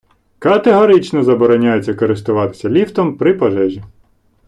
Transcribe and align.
Категорично 0.39 1.23
забороняється 1.23 1.93
користуватися 1.93 2.69
ліфтом 2.69 3.17
при 3.17 3.33
пожежі! 3.33 3.83